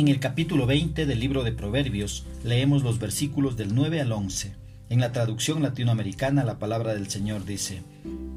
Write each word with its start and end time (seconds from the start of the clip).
En 0.00 0.08
el 0.08 0.18
capítulo 0.18 0.64
20 0.64 1.04
del 1.04 1.20
libro 1.20 1.44
de 1.44 1.52
Proverbios 1.52 2.24
leemos 2.42 2.82
los 2.82 2.98
versículos 2.98 3.58
del 3.58 3.74
9 3.74 4.00
al 4.00 4.12
11. 4.12 4.54
En 4.88 4.98
la 4.98 5.12
traducción 5.12 5.62
latinoamericana 5.62 6.42
la 6.42 6.58
palabra 6.58 6.94
del 6.94 7.10
Señor 7.10 7.44
dice, 7.44 7.82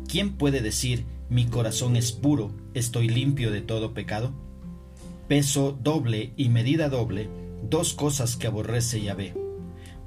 ¿quién 0.10 0.34
puede 0.34 0.60
decir, 0.60 1.06
mi 1.30 1.46
corazón 1.46 1.96
es 1.96 2.12
puro, 2.12 2.54
estoy 2.74 3.08
limpio 3.08 3.50
de 3.50 3.62
todo 3.62 3.94
pecado? 3.94 4.34
Peso 5.30 5.80
doble 5.82 6.34
y 6.36 6.50
medida 6.50 6.90
doble, 6.90 7.30
dos 7.70 7.94
cosas 7.94 8.36
que 8.36 8.48
aborrece 8.48 9.02
Yahvé. 9.02 9.34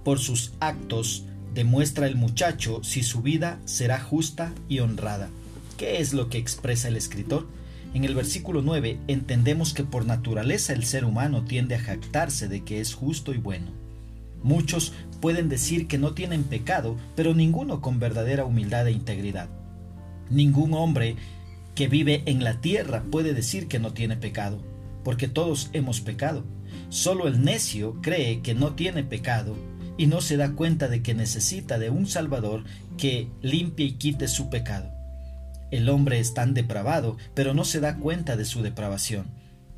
Por 0.05 0.19
sus 0.19 0.53
actos 0.61 1.25
demuestra 1.55 2.07
el 2.07 2.17
muchacho 2.17 2.85
si 2.85 3.03
su 3.03 3.23
vida 3.23 3.63
será 3.65 3.99
justa 3.99 4.53
y 4.69 4.81
honrada. 4.81 5.31
¿Qué 5.79 6.03
es 6.03 6.13
lo 6.13 6.29
que 6.29 6.37
expresa 6.37 6.89
el 6.89 6.97
escritor? 6.97 7.47
En 7.97 8.05
el 8.05 8.15
versículo 8.15 8.61
9 8.61 8.99
entendemos 9.09 9.73
que 9.73 9.83
por 9.83 10.05
naturaleza 10.05 10.75
el 10.75 10.85
ser 10.85 11.07
humano 11.07 11.47
tiende 11.47 11.77
a 11.77 11.81
jactarse 11.81 12.47
de 12.47 12.63
que 12.63 12.83
es 12.83 12.93
justo 12.93 13.33
y 13.33 13.39
bueno. 13.39 13.69
Muchos 14.43 14.93
pueden 15.23 15.49
decir 15.49 15.89
que 15.89 15.97
no 15.97 16.13
tienen 16.13 16.45
pecado, 16.45 16.99
pero 17.15 17.33
ninguno 17.33 17.81
con 17.81 17.99
verdadera 17.99 18.45
humildad 18.45 18.87
e 18.87 18.93
integridad. 18.93 19.49
Ningún 20.29 20.75
hombre 20.75 21.17
que 21.75 21.89
vive 21.89 22.23
en 22.27 22.45
la 22.45 22.61
tierra 22.61 23.03
puede 23.11 23.33
decir 23.33 23.67
que 23.67 23.79
no 23.79 23.95
tiene 23.95 24.19
pecado, 24.19 24.63
porque 25.03 25.27
todos 25.27 25.71
hemos 25.73 26.03
pecado. 26.03 26.45
Solo 26.91 27.27
el 27.27 27.43
necio 27.43 28.03
cree 28.03 28.43
que 28.43 28.55
no 28.55 28.75
tiene 28.75 29.05
pecado 29.05 29.57
y 29.97 30.07
no 30.07 30.21
se 30.21 30.37
da 30.37 30.53
cuenta 30.53 30.89
de 30.89 31.01
que 31.01 31.15
necesita 31.15 31.79
de 31.79 31.89
un 31.89 32.07
Salvador 32.07 32.65
que 32.99 33.31
limpie 33.41 33.87
y 33.87 33.93
quite 33.93 34.29
su 34.29 34.51
pecado. 34.51 34.96
El 35.71 35.89
hombre 35.89 36.21
es 36.21 36.35
tan 36.35 36.55
depravado, 36.55 37.17
pero 37.35 37.55
no 37.55 37.65
se 37.65 37.81
da 37.81 37.97
cuenta 37.97 38.37
de 38.37 38.45
su 38.45 38.63
depravación. 38.63 39.27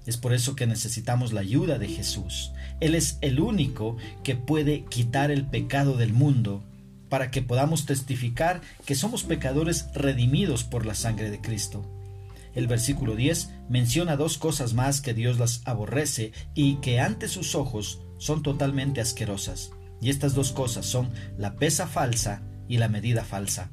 Es 0.06 0.16
por 0.16 0.32
eso 0.32 0.56
que 0.56 0.66
necesitamos 0.66 1.32
la 1.32 1.40
ayuda 1.40 1.78
de 1.78 1.88
Jesús. 1.88 2.52
Él 2.80 2.94
es 2.94 3.18
el 3.20 3.40
único 3.40 3.96
que 4.22 4.36
puede 4.36 4.84
quitar 4.86 5.30
el 5.30 5.44
pecado 5.46 5.96
del 5.96 6.12
mundo 6.12 6.64
para 7.08 7.30
que 7.30 7.42
podamos 7.42 7.86
testificar 7.86 8.60
que 8.84 8.94
somos 8.94 9.22
pecadores 9.24 9.88
redimidos 9.94 10.64
por 10.64 10.86
la 10.86 10.94
sangre 10.94 11.30
de 11.30 11.40
Cristo. 11.40 11.84
El 12.54 12.66
versículo 12.66 13.16
10 13.16 13.50
menciona 13.68 14.16
dos 14.16 14.38
cosas 14.38 14.74
más 14.74 15.00
que 15.00 15.14
Dios 15.14 15.38
las 15.38 15.62
aborrece 15.64 16.32
y 16.54 16.76
que 16.76 17.00
ante 17.00 17.28
sus 17.28 17.54
ojos 17.54 18.00
son 18.18 18.42
totalmente 18.42 19.00
asquerosas. 19.00 19.70
Y 20.00 20.10
estas 20.10 20.34
dos 20.34 20.52
cosas 20.52 20.86
son 20.86 21.10
la 21.36 21.56
pesa 21.56 21.86
falsa 21.86 22.42
y 22.68 22.78
la 22.78 22.88
medida 22.88 23.24
falsa. 23.24 23.70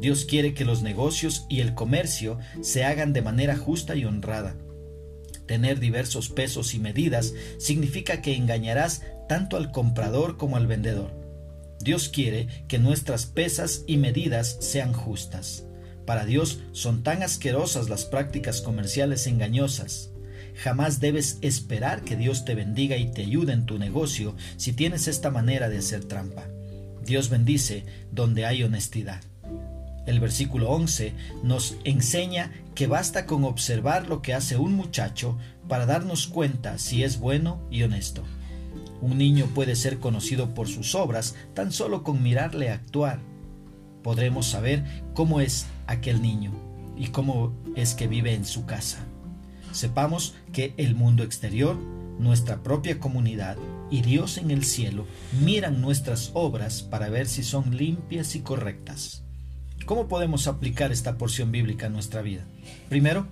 Dios 0.00 0.24
quiere 0.24 0.54
que 0.54 0.64
los 0.64 0.82
negocios 0.82 1.46
y 1.48 1.60
el 1.60 1.74
comercio 1.74 2.38
se 2.60 2.84
hagan 2.84 3.12
de 3.12 3.22
manera 3.22 3.56
justa 3.56 3.96
y 3.96 4.04
honrada. 4.04 4.56
Tener 5.46 5.80
diversos 5.80 6.28
pesos 6.28 6.74
y 6.74 6.78
medidas 6.78 7.34
significa 7.58 8.20
que 8.20 8.34
engañarás 8.34 9.02
tanto 9.28 9.56
al 9.56 9.72
comprador 9.72 10.36
como 10.36 10.56
al 10.56 10.66
vendedor. 10.66 11.10
Dios 11.80 12.08
quiere 12.08 12.48
que 12.68 12.78
nuestras 12.78 13.26
pesas 13.26 13.84
y 13.86 13.96
medidas 13.96 14.58
sean 14.60 14.92
justas. 14.92 15.64
Para 16.04 16.24
Dios 16.24 16.60
son 16.72 17.02
tan 17.02 17.22
asquerosas 17.22 17.88
las 17.88 18.04
prácticas 18.04 18.60
comerciales 18.62 19.26
engañosas. 19.26 20.10
Jamás 20.54 21.00
debes 21.00 21.38
esperar 21.40 22.02
que 22.02 22.16
Dios 22.16 22.44
te 22.44 22.54
bendiga 22.54 22.96
y 22.96 23.12
te 23.12 23.22
ayude 23.22 23.52
en 23.52 23.66
tu 23.66 23.78
negocio 23.78 24.34
si 24.56 24.72
tienes 24.72 25.06
esta 25.06 25.30
manera 25.30 25.68
de 25.68 25.78
hacer 25.78 26.04
trampa. 26.04 26.48
Dios 27.04 27.30
bendice 27.30 27.84
donde 28.10 28.44
hay 28.44 28.64
honestidad. 28.64 29.22
El 30.08 30.20
versículo 30.20 30.70
11 30.70 31.12
nos 31.42 31.76
enseña 31.84 32.50
que 32.74 32.86
basta 32.86 33.26
con 33.26 33.44
observar 33.44 34.08
lo 34.08 34.22
que 34.22 34.32
hace 34.32 34.56
un 34.56 34.72
muchacho 34.72 35.36
para 35.68 35.84
darnos 35.84 36.28
cuenta 36.28 36.78
si 36.78 37.02
es 37.02 37.20
bueno 37.20 37.60
y 37.70 37.82
honesto. 37.82 38.22
Un 39.02 39.18
niño 39.18 39.50
puede 39.54 39.76
ser 39.76 39.98
conocido 39.98 40.54
por 40.54 40.66
sus 40.66 40.94
obras 40.94 41.34
tan 41.52 41.72
solo 41.72 42.04
con 42.04 42.22
mirarle 42.22 42.70
actuar. 42.70 43.20
Podremos 44.02 44.46
saber 44.46 44.82
cómo 45.12 45.42
es 45.42 45.66
aquel 45.86 46.22
niño 46.22 46.52
y 46.96 47.08
cómo 47.08 47.52
es 47.76 47.92
que 47.92 48.08
vive 48.08 48.32
en 48.32 48.46
su 48.46 48.64
casa. 48.64 49.04
Sepamos 49.72 50.36
que 50.54 50.72
el 50.78 50.94
mundo 50.94 51.22
exterior, 51.22 51.76
nuestra 52.18 52.62
propia 52.62 52.98
comunidad 52.98 53.58
y 53.90 54.00
Dios 54.00 54.38
en 54.38 54.52
el 54.52 54.64
cielo 54.64 55.06
miran 55.44 55.82
nuestras 55.82 56.30
obras 56.32 56.82
para 56.82 57.10
ver 57.10 57.26
si 57.28 57.42
son 57.42 57.76
limpias 57.76 58.34
y 58.36 58.40
correctas. 58.40 59.27
¿Cómo 59.88 60.06
podemos 60.06 60.48
aplicar 60.48 60.92
esta 60.92 61.16
porción 61.16 61.50
bíblica 61.50 61.86
a 61.86 61.88
nuestra 61.88 62.20
vida? 62.20 62.44
Primero, 62.90 63.26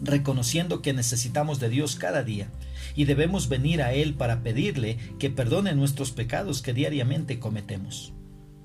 reconociendo 0.00 0.82
que 0.82 0.92
necesitamos 0.92 1.60
de 1.60 1.68
Dios 1.68 1.94
cada 1.94 2.24
día 2.24 2.48
y 2.96 3.04
debemos 3.04 3.48
venir 3.48 3.80
a 3.82 3.92
Él 3.92 4.14
para 4.14 4.42
pedirle 4.42 4.98
que 5.20 5.30
perdone 5.30 5.76
nuestros 5.76 6.10
pecados 6.10 6.60
que 6.60 6.74
diariamente 6.74 7.38
cometemos. 7.38 8.12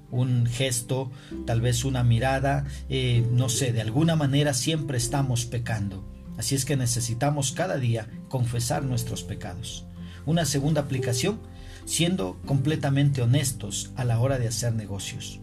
Un 0.10 0.48
gesto, 0.48 1.12
tal 1.46 1.62
vez 1.62 1.86
una 1.86 2.04
mirada, 2.04 2.66
eh, 2.90 3.24
no 3.32 3.50
sé, 3.50 3.72
de 3.72 3.82
alguna 3.82 4.16
manera 4.16 4.56
siempre 4.56 4.98
estamos 4.98 5.46
pecando. 5.46 6.04
Así 6.40 6.56
es 6.56 6.66
que 6.66 6.76
necesitamos 6.76 7.52
cada 7.52 7.78
día 7.78 8.10
confesar 8.30 8.84
nuestros 8.84 9.22
pecados. 9.22 9.86
Una 10.26 10.46
segunda 10.46 10.82
aplicación, 10.82 11.40
siendo 11.86 12.42
completamente 12.48 13.22
honestos 13.22 13.92
a 13.96 14.06
la 14.06 14.20
hora 14.20 14.40
de 14.40 14.48
hacer 14.48 14.74
negocios 14.74 15.40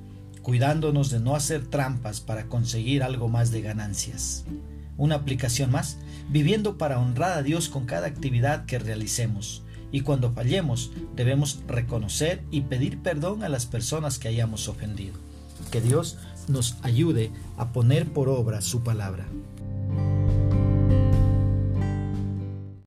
cuidándonos 0.48 1.10
de 1.10 1.20
no 1.20 1.36
hacer 1.36 1.66
trampas 1.66 2.22
para 2.22 2.46
conseguir 2.46 3.02
algo 3.02 3.28
más 3.28 3.50
de 3.50 3.60
ganancias. 3.60 4.46
Una 4.96 5.16
aplicación 5.16 5.70
más, 5.70 5.98
viviendo 6.30 6.78
para 6.78 6.98
honrar 6.98 7.32
a 7.32 7.42
Dios 7.42 7.68
con 7.68 7.84
cada 7.84 8.06
actividad 8.06 8.64
que 8.64 8.78
realicemos. 8.78 9.62
Y 9.92 10.00
cuando 10.00 10.32
fallemos, 10.32 10.90
debemos 11.14 11.60
reconocer 11.68 12.42
y 12.50 12.62
pedir 12.62 13.02
perdón 13.02 13.42
a 13.42 13.50
las 13.50 13.66
personas 13.66 14.18
que 14.18 14.28
hayamos 14.28 14.68
ofendido. 14.68 15.12
Que 15.70 15.82
Dios 15.82 16.16
nos 16.48 16.78
ayude 16.80 17.30
a 17.58 17.74
poner 17.74 18.06
por 18.06 18.30
obra 18.30 18.62
su 18.62 18.82
palabra. 18.82 19.26